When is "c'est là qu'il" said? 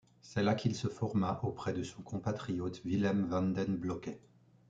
0.23-0.73